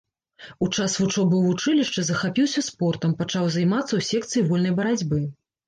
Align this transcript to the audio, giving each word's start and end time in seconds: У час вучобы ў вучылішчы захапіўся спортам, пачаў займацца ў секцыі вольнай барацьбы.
У 0.67 0.69
час 0.75 0.95
вучобы 1.01 1.35
ў 1.39 1.41
вучылішчы 1.49 2.01
захапіўся 2.09 2.65
спортам, 2.69 3.15
пачаў 3.21 3.45
займацца 3.59 3.91
ў 3.99 4.11
секцыі 4.11 4.47
вольнай 4.51 4.77
барацьбы. 4.85 5.25